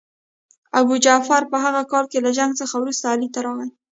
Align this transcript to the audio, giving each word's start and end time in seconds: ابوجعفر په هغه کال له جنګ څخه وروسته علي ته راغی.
ابوجعفر 0.79 1.41
په 1.51 1.57
هغه 1.65 1.81
کال 1.91 2.05
له 2.25 2.31
جنګ 2.37 2.51
څخه 2.61 2.75
وروسته 2.79 3.05
علي 3.13 3.27
ته 3.33 3.39
راغی. 3.45 3.69